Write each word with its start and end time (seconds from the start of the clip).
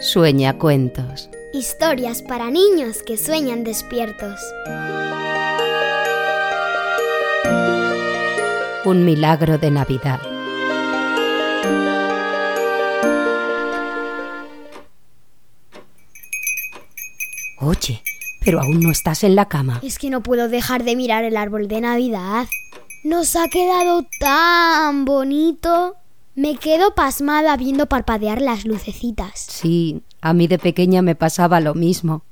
Sueña 0.00 0.56
cuentos. 0.58 1.28
Historias 1.52 2.22
para 2.22 2.52
niños 2.52 3.02
que 3.02 3.16
sueñan 3.16 3.64
despiertos. 3.64 4.40
Un 8.84 9.04
milagro 9.04 9.58
de 9.58 9.72
Navidad. 9.72 10.20
Oye, 17.60 18.00
pero 18.44 18.60
aún 18.60 18.78
no 18.78 18.92
estás 18.92 19.24
en 19.24 19.34
la 19.34 19.48
cama. 19.48 19.80
Es 19.82 19.98
que 19.98 20.10
no 20.10 20.22
puedo 20.22 20.48
dejar 20.48 20.84
de 20.84 20.94
mirar 20.94 21.24
el 21.24 21.36
árbol 21.36 21.66
de 21.66 21.80
Navidad. 21.80 22.46
Nos 23.02 23.34
ha 23.34 23.48
quedado 23.48 24.06
tan 24.20 25.04
bonito. 25.04 25.97
Me 26.38 26.54
quedo 26.54 26.94
pasmada 26.94 27.56
viendo 27.56 27.86
parpadear 27.86 28.40
las 28.40 28.64
lucecitas. 28.64 29.32
Sí, 29.34 30.02
a 30.20 30.32
mí 30.32 30.46
de 30.46 30.60
pequeña 30.60 31.02
me 31.02 31.16
pasaba 31.16 31.58
lo 31.58 31.74
mismo. 31.74 32.22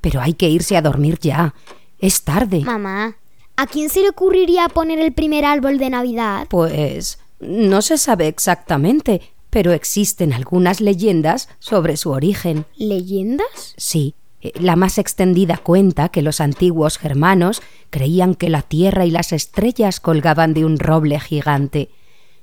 Pero 0.00 0.20
hay 0.20 0.34
que 0.34 0.48
irse 0.48 0.76
a 0.76 0.82
dormir 0.82 1.20
ya. 1.20 1.54
Es 2.00 2.22
tarde. 2.22 2.62
Mamá, 2.62 3.18
¿a 3.56 3.66
quién 3.68 3.88
se 3.88 4.00
le 4.00 4.08
ocurriría 4.08 4.68
poner 4.68 4.98
el 4.98 5.12
primer 5.12 5.44
árbol 5.44 5.78
de 5.78 5.90
Navidad? 5.90 6.48
Pues 6.50 7.20
no 7.38 7.82
se 7.82 7.98
sabe 7.98 8.26
exactamente, 8.26 9.20
pero 9.48 9.70
existen 9.70 10.32
algunas 10.32 10.80
leyendas 10.80 11.48
sobre 11.60 11.96
su 11.96 12.10
origen. 12.10 12.66
¿Leyendas? 12.74 13.74
Sí, 13.76 14.16
eh, 14.40 14.50
la 14.58 14.74
más 14.74 14.98
extendida 14.98 15.58
cuenta 15.58 16.08
que 16.08 16.22
los 16.22 16.40
antiguos 16.40 16.98
germanos 16.98 17.62
creían 17.90 18.34
que 18.34 18.48
la 18.48 18.62
tierra 18.62 19.06
y 19.06 19.12
las 19.12 19.32
estrellas 19.32 20.00
colgaban 20.00 20.52
de 20.52 20.64
un 20.64 20.80
roble 20.80 21.20
gigante. 21.20 21.90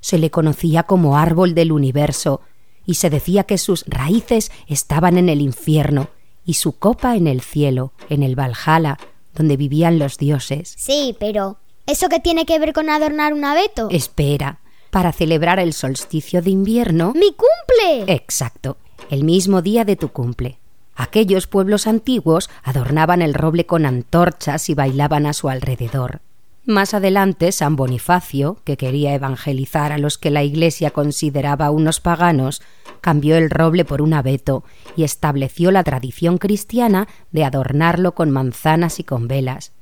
Se 0.04 0.18
le 0.18 0.30
conocía 0.30 0.82
como 0.82 1.16
árbol 1.16 1.54
del 1.54 1.72
universo, 1.72 2.42
y 2.84 2.96
se 2.96 3.08
decía 3.08 3.44
que 3.44 3.56
sus 3.56 3.86
raíces 3.86 4.52
estaban 4.68 5.16
en 5.16 5.30
el 5.30 5.40
infierno 5.40 6.08
y 6.44 6.54
su 6.54 6.78
copa 6.78 7.16
en 7.16 7.26
el 7.26 7.40
cielo, 7.40 7.94
en 8.10 8.22
el 8.22 8.38
Valhalla, 8.38 8.98
donde 9.32 9.56
vivían 9.56 9.98
los 9.98 10.18
dioses. 10.18 10.74
Sí, 10.76 11.16
pero 11.18 11.56
¿eso 11.86 12.10
qué 12.10 12.20
tiene 12.20 12.44
que 12.44 12.58
ver 12.58 12.74
con 12.74 12.90
adornar 12.90 13.32
un 13.32 13.46
abeto? 13.46 13.88
Espera, 13.90 14.60
para 14.90 15.10
celebrar 15.10 15.58
el 15.58 15.72
solsticio 15.72 16.42
de 16.42 16.50
invierno. 16.50 17.14
¡Mi 17.14 17.32
cumple! 17.32 18.14
Exacto, 18.14 18.76
el 19.08 19.24
mismo 19.24 19.62
día 19.62 19.86
de 19.86 19.96
tu 19.96 20.10
cumple. 20.10 20.58
Aquellos 20.94 21.46
pueblos 21.46 21.86
antiguos 21.86 22.50
adornaban 22.62 23.22
el 23.22 23.32
roble 23.32 23.64
con 23.64 23.86
antorchas 23.86 24.68
y 24.68 24.74
bailaban 24.74 25.24
a 25.24 25.32
su 25.32 25.48
alrededor. 25.48 26.20
Más 26.66 26.94
adelante, 26.94 27.52
San 27.52 27.76
Bonifacio, 27.76 28.56
que 28.64 28.78
quería 28.78 29.12
evangelizar 29.12 29.92
a 29.92 29.98
los 29.98 30.16
que 30.16 30.30
la 30.30 30.42
Iglesia 30.42 30.90
consideraba 30.92 31.70
unos 31.70 32.00
paganos, 32.00 32.62
cambió 33.02 33.36
el 33.36 33.50
roble 33.50 33.84
por 33.84 34.00
un 34.00 34.14
abeto 34.14 34.64
y 34.96 35.04
estableció 35.04 35.70
la 35.70 35.84
tradición 35.84 36.38
cristiana 36.38 37.06
de 37.32 37.44
adornarlo 37.44 38.14
con 38.14 38.30
manzanas 38.30 38.98
y 38.98 39.04
con 39.04 39.28
velas. 39.28 39.72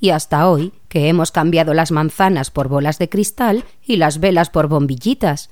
Y 0.00 0.10
hasta 0.10 0.48
hoy, 0.48 0.72
que 0.88 1.08
hemos 1.08 1.30
cambiado 1.30 1.72
las 1.72 1.92
manzanas 1.92 2.50
por 2.50 2.66
bolas 2.66 2.98
de 2.98 3.08
cristal 3.08 3.64
y 3.86 3.96
las 3.96 4.18
velas 4.18 4.50
por 4.50 4.66
bombillitas. 4.66 5.50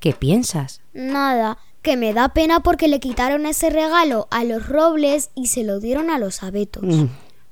¿Qué 0.00 0.12
piensas? 0.12 0.80
Nada, 0.94 1.58
que 1.80 1.96
me 1.96 2.12
da 2.12 2.30
pena 2.30 2.58
porque 2.58 2.88
le 2.88 2.98
quitaron 2.98 3.46
ese 3.46 3.70
regalo 3.70 4.26
a 4.32 4.42
los 4.42 4.68
robles 4.68 5.30
y 5.36 5.46
se 5.46 5.62
lo 5.62 5.78
dieron 5.78 6.10
a 6.10 6.18
los 6.18 6.42
abetos. 6.42 6.82
Mm, 6.82 7.06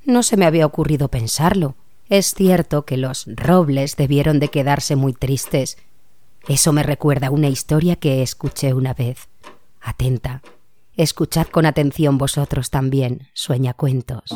no 0.05 0.25
se 0.25 0.37
me 0.37 0.47
había 0.47 0.67
ocurrido 0.67 1.07
pensarlo. 1.07 1.77
Es 2.09 2.35
cierto 2.35 2.85
que 2.85 2.97
los 2.97 3.27
robles 3.35 3.97
debieron 3.97 4.39
de 4.39 4.49
quedarse 4.49 4.95
muy 4.95 5.15
tristes. 5.15 5.79
Eso 6.49 6.73
me 6.73 6.83
recuerda 6.83 7.31
una 7.31 7.49
historia 7.49 7.97
que 7.97 8.23
escuché 8.23 8.75
una 8.75 8.93
vez. 8.93 9.29
Atenta. 9.81 10.43
Escuchad 10.97 11.47
con 11.47 11.67
atención 11.67 12.19
vosotros 12.19 12.71
también, 12.71 13.29
sueña 13.33 13.75
cuentos. 13.75 14.31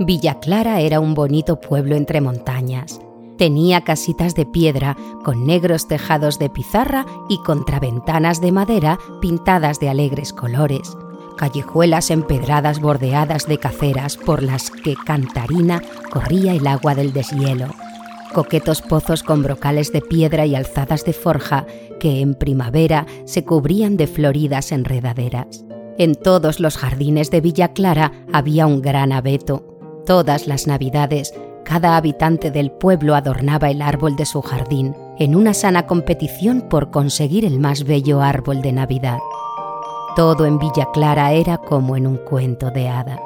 Villa 0.00 0.40
Clara 0.40 0.80
era 0.80 0.98
un 0.98 1.14
bonito 1.14 1.60
pueblo 1.60 1.94
entre 1.94 2.20
montañas. 2.20 3.00
Tenía 3.38 3.82
casitas 3.82 4.34
de 4.34 4.46
piedra 4.46 4.96
con 5.24 5.46
negros 5.46 5.86
tejados 5.86 6.38
de 6.38 6.50
pizarra 6.50 7.06
y 7.28 7.38
contraventanas 7.38 8.40
de 8.40 8.52
madera 8.52 8.98
pintadas 9.20 9.78
de 9.78 9.88
alegres 9.88 10.32
colores, 10.32 10.96
callejuelas 11.36 12.10
empedradas 12.10 12.80
bordeadas 12.80 13.46
de 13.46 13.58
caceras 13.58 14.16
por 14.16 14.42
las 14.42 14.70
que 14.70 14.94
cantarina 14.94 15.82
corría 16.10 16.54
el 16.54 16.66
agua 16.66 16.94
del 16.94 17.12
deshielo, 17.12 17.68
coquetos 18.32 18.82
pozos 18.82 19.22
con 19.22 19.42
brocales 19.42 19.92
de 19.92 20.00
piedra 20.00 20.46
y 20.46 20.54
alzadas 20.54 21.04
de 21.04 21.12
forja 21.12 21.66
que 22.00 22.20
en 22.20 22.34
primavera 22.34 23.06
se 23.24 23.44
cubrían 23.44 23.96
de 23.96 24.06
floridas 24.06 24.72
enredaderas. 24.72 25.64
En 25.96 26.16
todos 26.16 26.58
los 26.60 26.76
jardines 26.76 27.30
de 27.30 27.40
Villa 27.40 27.72
Clara 27.72 28.12
había 28.32 28.66
un 28.66 28.82
gran 28.82 29.12
abeto. 29.12 29.64
Todas 30.04 30.46
las 30.48 30.66
navidades 30.66 31.32
cada 31.64 31.96
habitante 31.96 32.50
del 32.50 32.70
pueblo 32.70 33.14
adornaba 33.14 33.70
el 33.70 33.80
árbol 33.80 34.16
de 34.16 34.26
su 34.26 34.42
jardín 34.42 34.94
en 35.18 35.34
una 35.34 35.54
sana 35.54 35.86
competición 35.86 36.62
por 36.68 36.90
conseguir 36.90 37.44
el 37.44 37.58
más 37.58 37.84
bello 37.84 38.20
árbol 38.20 38.60
de 38.60 38.72
Navidad. 38.72 39.18
Todo 40.16 40.46
en 40.46 40.60
Villa 40.60 40.86
Clara 40.92 41.32
era 41.32 41.58
como 41.58 41.96
en 41.96 42.06
un 42.06 42.18
cuento 42.18 42.70
de 42.70 42.88
hadas. 42.88 43.20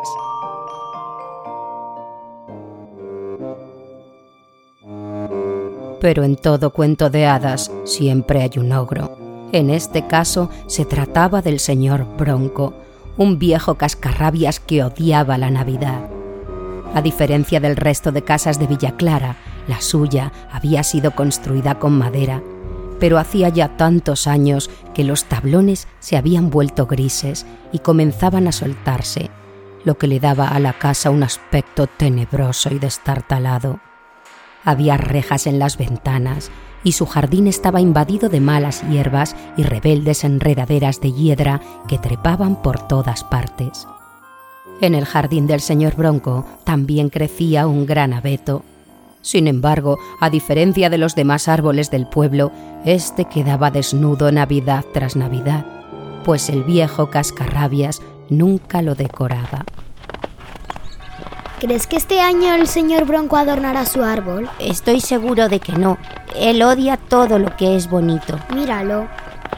Pero 6.00 6.25
en 6.25 6.37
todo 6.37 6.71
cuento 6.71 7.10
de 7.10 7.26
hadas 7.26 7.71
siempre 7.84 8.41
hay 8.41 8.53
un 8.56 8.72
ogro. 8.72 9.19
En 9.53 9.69
este 9.69 10.06
caso 10.06 10.49
se 10.66 10.87
trataba 10.87 11.43
del 11.43 11.60
señor 11.60 12.06
Bronco, 12.16 12.72
un 13.19 13.38
viejo 13.38 13.75
cascarrabias 13.75 14.59
que 14.59 14.82
odiaba 14.82 15.37
la 15.37 15.50
Navidad. 15.50 16.09
A 16.94 17.03
diferencia 17.03 17.60
del 17.60 17.76
resto 17.76 18.12
de 18.12 18.22
casas 18.22 18.59
de 18.59 18.66
Villa 18.66 18.97
Clara, 18.97 19.37
la 19.66 19.82
suya 19.82 20.32
había 20.50 20.82
sido 20.82 21.10
construida 21.10 21.78
con 21.78 21.99
madera, 21.99 22.43
pero 22.98 23.19
hacía 23.19 23.48
ya 23.48 23.76
tantos 23.76 24.26
años 24.26 24.70
que 24.94 25.04
los 25.04 25.25
tablones 25.25 25.88
se 26.00 26.16
habían 26.16 26.50
vuelto 26.50 26.86
grises 26.86 27.47
y 27.72 27.78
comenzaban 27.78 28.48
a 28.48 28.53
soltarse, 28.53 29.31
lo 29.84 29.98
que 29.98 30.06
le 30.06 30.20
daba 30.20 30.48
a 30.48 30.59
la 30.59 30.72
casa 30.72 31.10
un 31.10 31.22
aspecto 31.22 31.87
tenebroso 31.87 32.70
y 32.75 32.78
destartalado. 32.78 33.81
Había 34.64 34.97
rejas 34.97 35.47
en 35.47 35.58
las 35.58 35.78
ventanas 35.78 36.50
y 36.84 36.92
su 36.92 37.06
jardín 37.06 37.47
estaba 37.47 37.81
invadido 37.81 38.28
de 38.28 38.41
malas 38.41 38.82
hierbas 38.88 39.34
y 39.56 39.62
rebeldes 39.62 40.25
enredaderas 40.25 41.00
de 41.00 41.12
hiedra 41.12 41.60
que 41.88 41.98
trepaban 41.98 42.60
por 42.62 42.87
todas 42.87 43.25
partes. 43.25 43.87
En 44.81 44.94
el 44.94 45.06
jardín 45.06 45.47
del 45.47 45.60
señor 45.60 45.97
Bronco 45.97 46.47
también 46.64 47.08
crecía 47.08 47.66
un 47.66 47.84
gran 47.84 48.12
abeto. 48.12 48.62
Sin 49.22 49.46
embargo, 49.46 49.98
a 50.20 50.30
diferencia 50.30 50.90
de 50.90 50.98
los 50.98 51.14
demás 51.14 51.48
árboles 51.48 51.90
del 51.90 52.06
pueblo, 52.06 52.52
este 52.84 53.24
quedaba 53.24 53.70
desnudo 53.70 54.32
Navidad 54.32 54.84
tras 54.92 55.16
Navidad, 55.16 55.66
pues 56.24 56.48
el 56.48 56.64
viejo 56.64 57.10
cascarrabias 57.10 58.00
nunca 58.28 58.82
lo 58.82 58.94
decoraba. 58.94 59.64
¿Crees 61.60 61.88
que 61.88 61.96
este 61.96 62.20
año 62.20 62.54
el 62.54 62.68
señor 62.68 63.04
Bronco 63.04 63.36
adornará 63.36 63.84
su 63.84 64.04
árbol? 64.04 64.48
Estoy 64.60 65.00
seguro 65.00 65.48
de 65.48 65.58
que 65.58 65.72
no. 65.72 65.98
Él 66.36 66.62
odia 66.62 66.96
todo 66.96 67.40
lo 67.40 67.56
que 67.56 67.74
es 67.74 67.90
bonito. 67.90 68.38
Míralo, 68.54 69.08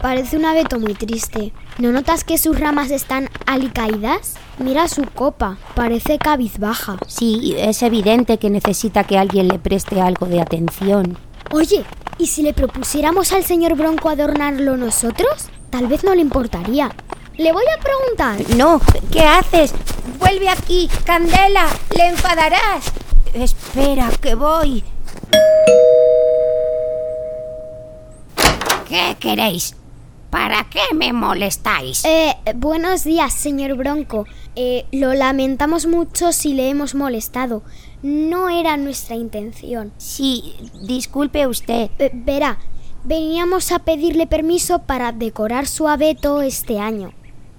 parece 0.00 0.36
un 0.36 0.44
abeto 0.44 0.78
muy 0.78 0.94
triste. 0.94 1.52
¿No 1.78 1.92
notas 1.92 2.24
que 2.24 2.38
sus 2.38 2.58
ramas 2.58 2.90
están 2.90 3.28
alicaídas? 3.46 4.34
Mira 4.58 4.88
su 4.88 5.02
copa, 5.04 5.58
parece 5.74 6.18
cabizbaja. 6.18 6.98
Sí, 7.06 7.54
es 7.56 7.82
evidente 7.82 8.38
que 8.38 8.50
necesita 8.50 9.04
que 9.04 9.18
alguien 9.18 9.48
le 9.48 9.58
preste 9.58 10.00
algo 10.00 10.26
de 10.26 10.40
atención. 10.40 11.18
Oye, 11.52 11.84
¿y 12.18 12.26
si 12.26 12.42
le 12.42 12.52
propusiéramos 12.52 13.32
al 13.32 13.44
señor 13.44 13.74
Bronco 13.76 14.08
adornarlo 14.08 14.76
nosotros? 14.76 15.48
Tal 15.70 15.86
vez 15.86 16.04
no 16.04 16.14
le 16.14 16.22
importaría. 16.22 16.90
Le 17.36 17.52
voy 17.52 17.64
a 17.64 17.82
preguntar. 17.82 18.56
No, 18.56 18.80
¿qué 19.10 19.22
haces? 19.22 19.72
Vuelve 20.18 20.48
aquí, 20.48 20.90
Candela, 21.04 21.66
le 21.96 22.08
enfadarás. 22.08 22.92
Espera, 23.32 24.10
que 24.20 24.34
voy. 24.34 24.84
¿Qué 28.88 29.16
queréis? 29.20 29.76
¿Para 30.30 30.68
qué 30.70 30.80
me 30.94 31.12
molestáis? 31.12 32.04
Eh, 32.04 32.36
buenos 32.54 33.02
días, 33.02 33.32
señor 33.32 33.76
Bronco. 33.76 34.26
Eh, 34.54 34.86
lo 34.92 35.12
lamentamos 35.12 35.86
mucho 35.86 36.30
si 36.30 36.54
le 36.54 36.70
hemos 36.70 36.94
molestado. 36.94 37.62
No 38.02 38.48
era 38.48 38.76
nuestra 38.76 39.16
intención. 39.16 39.92
Sí, 39.98 40.54
disculpe 40.86 41.48
usted. 41.48 41.90
Eh, 41.98 42.12
verá, 42.14 42.58
veníamos 43.02 43.72
a 43.72 43.80
pedirle 43.80 44.28
permiso 44.28 44.82
para 44.82 45.10
decorar 45.10 45.66
su 45.66 45.88
abeto 45.88 46.42
este 46.42 46.78
año. 46.78 47.12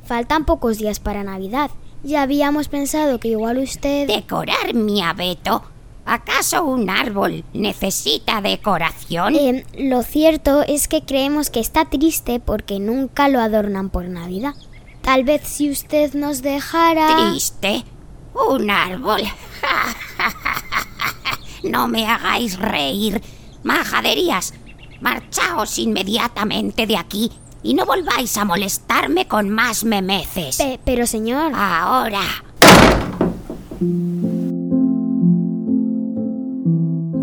Faltan 0.05 0.45
pocos 0.45 0.77
días 0.77 1.01
para 1.01 1.23
Navidad. 1.23 1.71
Ya 2.03 2.21
habíamos 2.21 2.69
pensado 2.69 3.19
que 3.19 3.27
igual 3.27 3.57
usted... 3.57 4.07
¿Decorar 4.07 4.73
mi 4.73 5.01
abeto? 5.01 5.63
¿Acaso 6.11 6.65
un 6.65 6.89
árbol 6.89 7.45
necesita 7.53 8.41
decoración? 8.41 9.33
Eh, 9.33 9.65
lo 9.77 10.03
cierto 10.03 10.61
es 10.61 10.89
que 10.89 11.03
creemos 11.05 11.49
que 11.49 11.61
está 11.61 11.85
triste 11.85 12.41
porque 12.41 12.81
nunca 12.81 13.29
lo 13.29 13.39
adornan 13.39 13.89
por 13.89 14.09
Navidad. 14.09 14.53
Tal 15.01 15.23
vez 15.23 15.43
si 15.45 15.71
usted 15.71 16.13
nos 16.13 16.41
dejara... 16.41 17.29
¿Triste? 17.29 17.85
¿Un 18.33 18.69
árbol? 18.69 19.21
no 21.63 21.87
me 21.87 22.05
hagáis 22.05 22.59
reír. 22.59 23.21
Majaderías, 23.63 24.53
marchaos 24.99 25.79
inmediatamente 25.79 26.87
de 26.87 26.97
aquí 26.97 27.31
y 27.63 27.73
no 27.73 27.85
volváis 27.85 28.35
a 28.35 28.43
molestarme 28.43 29.29
con 29.29 29.49
más 29.49 29.85
memeces. 29.85 30.57
Pe- 30.57 30.77
pero 30.83 31.07
señor... 31.07 31.53
Ahora. 31.55 32.19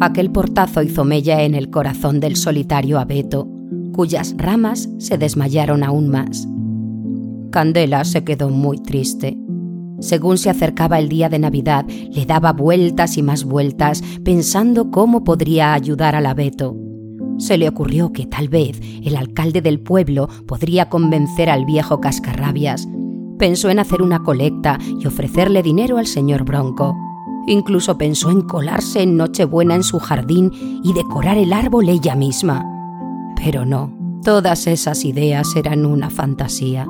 Aquel 0.01 0.31
portazo 0.31 0.83
hizo 0.83 1.05
mella 1.05 1.43
en 1.43 1.57
el 1.57 1.71
corazón 1.71 2.21
del 2.21 2.37
solitario 2.37 3.01
abeto, 3.01 3.49
cuyas 3.93 4.35
ramas 4.37 4.89
se 4.99 5.19
desmayaron 5.19 5.83
aún 5.83 6.09
más. 6.09 6.47
Candela 7.51 8.05
se 8.05 8.23
quedó 8.23 8.49
muy 8.49 8.79
triste. 8.79 9.37
Según 9.99 10.39
se 10.39 10.51
acercaba 10.51 11.01
el 11.01 11.09
día 11.09 11.29
de 11.29 11.41
Navidad, 11.41 11.85
le 11.89 12.25
daba 12.27 12.53
vueltas 12.53 13.19
y 13.19 13.25
más 13.25 13.43
vueltas, 13.43 14.03
pensando 14.23 14.93
cómo 14.93 15.25
podría 15.25 15.75
ayudar 15.75 16.15
al 16.15 16.27
abeto. 16.27 16.77
Se 17.39 17.59
le 17.59 17.69
ocurrió 17.69 18.13
que 18.13 18.27
tal 18.27 18.49
vez 18.49 18.81
el 19.03 19.17
alcalde 19.17 19.63
del 19.63 19.81
pueblo 19.81 20.29
podría 20.47 20.89
convencer 20.89 21.51
al 21.51 21.65
viejo 21.65 22.01
cascarrabias. 22.01 22.87
Pensó 23.37 23.69
en 23.69 23.81
hacer 23.81 24.03
una 24.03 24.23
colecta 24.23 24.79
y 25.01 25.07
ofrecerle 25.07 25.65
dinero 25.65 25.99
al 25.99 26.07
señor 26.07 26.45
Bronco. 26.45 26.97
Incluso 27.49 27.97
pensó 27.97 28.31
en 28.31 28.43
colarse 28.43 29.03
en 29.03 29.17
Nochebuena 29.17 29.75
en 29.75 29.83
su 29.83 29.99
jardín 29.99 30.53
y 30.85 30.93
decorar 30.93 31.39
el 31.39 31.55
árbol 31.55 31.89
ella 31.89 32.15
misma. 32.15 32.63
Pero 33.37 33.65
no, 33.65 33.91
todas 34.23 34.67
esas 34.67 35.07
ideas 35.07 35.57
eran 35.57 35.87
una 35.87 36.11
fantasía. 36.11 36.87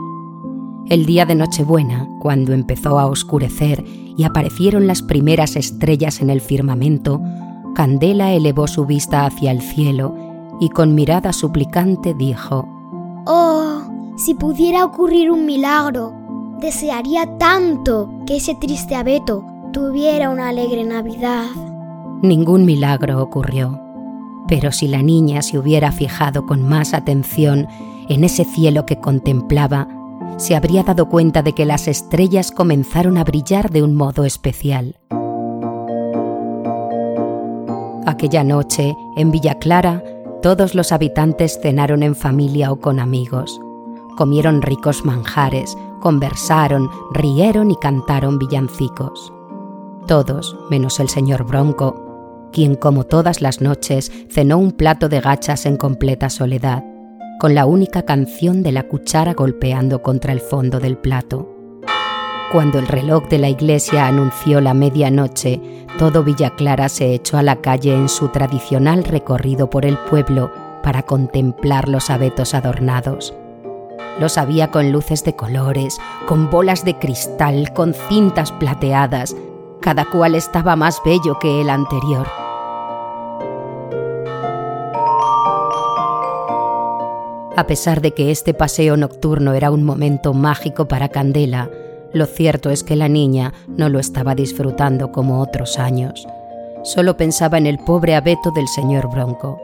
El 0.86 1.06
día 1.06 1.26
de 1.26 1.36
Nochebuena, 1.36 2.08
cuando 2.18 2.54
empezó 2.54 2.98
a 2.98 3.06
oscurecer 3.06 3.84
y 4.16 4.24
aparecieron 4.24 4.88
las 4.88 5.00
primeras 5.00 5.54
estrellas 5.54 6.20
en 6.20 6.28
el 6.28 6.40
firmamento, 6.40 7.20
Candela 7.76 8.32
elevó 8.32 8.66
su 8.66 8.84
vista 8.84 9.26
hacia 9.26 9.52
el 9.52 9.62
cielo 9.62 10.16
y 10.60 10.70
con 10.70 10.96
mirada 10.96 11.32
suplicante 11.32 12.14
dijo, 12.14 12.66
Oh, 13.28 13.82
si 14.16 14.34
pudiera 14.34 14.84
ocurrir 14.84 15.30
un 15.30 15.46
milagro, 15.46 16.12
desearía 16.60 17.38
tanto 17.38 18.10
que 18.26 18.38
ese 18.38 18.56
triste 18.56 18.96
abeto 18.96 19.44
tuviera 19.78 20.28
una 20.28 20.48
alegre 20.48 20.82
Navidad. 20.82 21.46
Ningún 22.20 22.64
milagro 22.64 23.22
ocurrió, 23.22 23.80
pero 24.48 24.72
si 24.72 24.88
la 24.88 25.02
niña 25.02 25.40
se 25.40 25.56
hubiera 25.56 25.92
fijado 25.92 26.46
con 26.46 26.68
más 26.68 26.94
atención 26.94 27.68
en 28.08 28.24
ese 28.24 28.44
cielo 28.44 28.86
que 28.86 28.98
contemplaba, 28.98 29.86
se 30.36 30.56
habría 30.56 30.82
dado 30.82 31.08
cuenta 31.08 31.42
de 31.42 31.52
que 31.52 31.64
las 31.64 31.86
estrellas 31.86 32.50
comenzaron 32.50 33.18
a 33.18 33.24
brillar 33.24 33.70
de 33.70 33.84
un 33.84 33.94
modo 33.94 34.24
especial. 34.24 34.96
Aquella 38.04 38.42
noche, 38.42 38.96
en 39.16 39.30
Villa 39.30 39.60
Clara, 39.60 40.02
todos 40.42 40.74
los 40.74 40.90
habitantes 40.90 41.60
cenaron 41.62 42.02
en 42.02 42.16
familia 42.16 42.72
o 42.72 42.80
con 42.80 42.98
amigos. 42.98 43.60
Comieron 44.16 44.60
ricos 44.60 45.04
manjares, 45.04 45.78
conversaron, 46.00 46.90
rieron 47.12 47.70
y 47.70 47.76
cantaron 47.76 48.40
villancicos. 48.40 49.32
Todos, 50.08 50.56
menos 50.70 51.00
el 51.00 51.10
señor 51.10 51.44
Bronco, 51.44 52.48
quien 52.50 52.76
como 52.76 53.04
todas 53.04 53.42
las 53.42 53.60
noches 53.60 54.10
cenó 54.30 54.56
un 54.56 54.72
plato 54.72 55.10
de 55.10 55.20
gachas 55.20 55.66
en 55.66 55.76
completa 55.76 56.30
soledad, 56.30 56.82
con 57.38 57.54
la 57.54 57.66
única 57.66 58.06
canción 58.06 58.62
de 58.62 58.72
la 58.72 58.84
cuchara 58.84 59.34
golpeando 59.34 60.00
contra 60.00 60.32
el 60.32 60.40
fondo 60.40 60.80
del 60.80 60.96
plato. 60.96 61.54
Cuando 62.50 62.78
el 62.78 62.86
reloj 62.86 63.28
de 63.28 63.36
la 63.36 63.50
iglesia 63.50 64.06
anunció 64.06 64.62
la 64.62 64.72
medianoche, 64.72 65.60
todo 65.98 66.24
Villa 66.24 66.56
Clara 66.56 66.88
se 66.88 67.12
echó 67.12 67.36
a 67.36 67.42
la 67.42 67.56
calle 67.56 67.92
en 67.92 68.08
su 68.08 68.28
tradicional 68.28 69.04
recorrido 69.04 69.68
por 69.68 69.84
el 69.84 69.98
pueblo 69.98 70.50
para 70.82 71.02
contemplar 71.02 71.86
los 71.86 72.08
abetos 72.08 72.54
adornados. 72.54 73.34
Los 74.18 74.38
había 74.38 74.70
con 74.70 74.90
luces 74.90 75.22
de 75.22 75.36
colores, 75.36 75.98
con 76.26 76.48
bolas 76.48 76.82
de 76.86 76.98
cristal, 76.98 77.74
con 77.74 77.92
cintas 77.92 78.52
plateadas, 78.52 79.36
cada 79.80 80.04
cual 80.10 80.34
estaba 80.34 80.76
más 80.76 81.00
bello 81.04 81.38
que 81.38 81.60
el 81.60 81.70
anterior. 81.70 82.26
A 87.56 87.66
pesar 87.66 88.00
de 88.00 88.14
que 88.14 88.30
este 88.30 88.54
paseo 88.54 88.96
nocturno 88.96 89.52
era 89.52 89.72
un 89.72 89.82
momento 89.82 90.32
mágico 90.32 90.86
para 90.86 91.08
Candela, 91.08 91.68
lo 92.12 92.26
cierto 92.26 92.70
es 92.70 92.84
que 92.84 92.94
la 92.94 93.08
niña 93.08 93.52
no 93.66 93.88
lo 93.88 93.98
estaba 93.98 94.34
disfrutando 94.34 95.10
como 95.10 95.40
otros 95.40 95.78
años. 95.78 96.26
Solo 96.84 97.16
pensaba 97.16 97.58
en 97.58 97.66
el 97.66 97.78
pobre 97.78 98.14
abeto 98.14 98.52
del 98.52 98.68
señor 98.68 99.10
Bronco. 99.10 99.60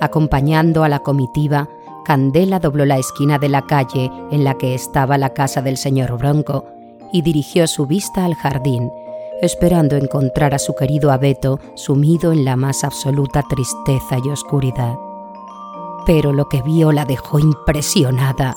Acompañando 0.00 0.82
a 0.82 0.88
la 0.88 1.00
comitiva, 1.00 1.68
Candela 2.04 2.58
dobló 2.58 2.86
la 2.86 2.98
esquina 2.98 3.38
de 3.38 3.48
la 3.48 3.62
calle 3.62 4.10
en 4.30 4.42
la 4.42 4.54
que 4.54 4.74
estaba 4.74 5.18
la 5.18 5.34
casa 5.34 5.62
del 5.62 5.76
señor 5.76 6.16
Bronco 6.18 6.64
y 7.12 7.22
dirigió 7.22 7.66
su 7.66 7.86
vista 7.86 8.24
al 8.24 8.34
jardín, 8.34 8.90
esperando 9.42 9.96
encontrar 9.96 10.54
a 10.54 10.58
su 10.58 10.74
querido 10.74 11.10
abeto 11.10 11.58
sumido 11.74 12.32
en 12.32 12.44
la 12.44 12.56
más 12.56 12.84
absoluta 12.84 13.42
tristeza 13.48 14.18
y 14.24 14.30
oscuridad. 14.30 14.94
Pero 16.06 16.32
lo 16.32 16.48
que 16.48 16.62
vio 16.62 16.92
la 16.92 17.04
dejó 17.04 17.38
impresionada. 17.38 18.54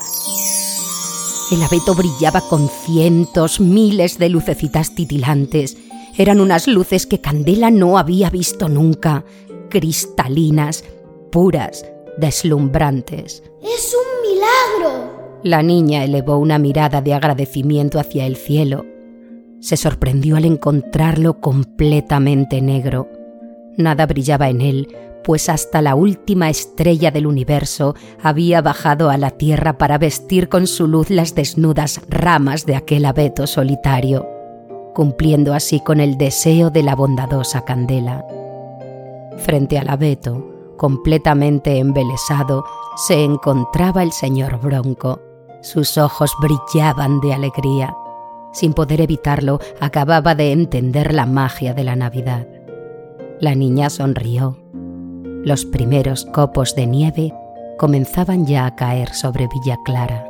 El 1.51 1.63
abeto 1.63 1.95
brillaba 1.95 2.41
con 2.41 2.67
cientos, 2.67 3.61
miles 3.61 4.17
de 4.17 4.29
lucecitas 4.29 4.93
titilantes. 4.95 5.77
Eran 6.17 6.41
unas 6.41 6.67
luces 6.67 7.07
que 7.07 7.21
Candela 7.21 7.71
no 7.71 7.97
había 7.97 8.29
visto 8.29 8.67
nunca, 8.67 9.23
cristalinas, 9.69 10.83
puras, 11.31 11.85
deslumbrantes. 12.17 13.43
¡Es 13.61 13.95
un 13.95 14.29
milagro! 14.29 15.39
La 15.43 15.63
niña 15.63 16.03
elevó 16.03 16.37
una 16.37 16.59
mirada 16.59 17.01
de 17.01 17.13
agradecimiento 17.13 17.99
hacia 17.99 18.25
el 18.25 18.35
cielo. 18.35 18.96
Se 19.59 19.77
sorprendió 19.77 20.37
al 20.37 20.45
encontrarlo 20.45 21.39
completamente 21.39 22.61
negro. 22.61 23.09
Nada 23.77 24.05
brillaba 24.05 24.49
en 24.49 24.61
él, 24.61 24.87
pues 25.23 25.49
hasta 25.49 25.81
la 25.81 25.93
última 25.95 26.49
estrella 26.49 27.11
del 27.11 27.27
universo 27.27 27.95
había 28.21 28.61
bajado 28.61 29.09
a 29.09 29.17
la 29.17 29.31
tierra 29.31 29.77
para 29.77 29.97
vestir 29.97 30.47
con 30.47 30.67
su 30.67 30.87
luz 30.87 31.09
las 31.09 31.35
desnudas 31.35 32.01
ramas 32.07 32.65
de 32.65 32.75
aquel 32.75 33.05
abeto 33.05 33.45
solitario, 33.45 34.25
cumpliendo 34.95 35.53
así 35.53 35.81
con 35.81 35.99
el 35.99 36.17
deseo 36.17 36.69
de 36.69 36.83
la 36.83 36.95
bondadosa 36.95 37.65
Candela. 37.65 38.25
Frente 39.37 39.77
al 39.77 39.89
abeto, 39.89 40.75
completamente 40.77 41.77
embelesado, 41.77 42.63
se 42.95 43.23
encontraba 43.23 44.03
el 44.03 44.11
señor 44.11 44.59
Bronco. 44.61 45.19
Sus 45.61 45.97
ojos 45.97 46.31
brillaban 46.41 47.19
de 47.19 47.33
alegría. 47.33 47.93
Sin 48.57 48.73
poder 48.73 49.01
evitarlo, 49.01 49.59
acababa 49.79 50.33
de 50.33 50.51
entender 50.51 51.13
la 51.13 51.27
magia 51.27 51.75
de 51.75 51.83
la 51.83 51.95
Navidad. 51.95 52.47
La 53.39 53.53
niña 53.53 53.91
sonrió. 53.91 54.57
Los 55.43 55.63
primeros 55.63 56.25
copos 56.25 56.73
de 56.73 56.87
nieve 56.87 57.33
comenzaban 57.77 58.47
ya 58.47 58.65
a 58.65 58.75
caer 58.75 59.13
sobre 59.13 59.47
Villa 59.47 59.77
Clara. 59.85 60.25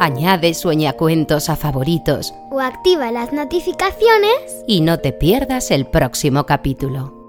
Añade 0.00 0.54
sueñacuentos 0.54 1.48
a 1.48 1.54
favoritos 1.54 2.34
O 2.50 2.58
activa 2.58 3.12
las 3.12 3.32
notificaciones 3.32 4.64
y 4.66 4.80
no 4.80 4.98
te 4.98 5.12
pierdas 5.12 5.70
el 5.70 5.86
próximo 5.86 6.44
capítulo. 6.44 7.21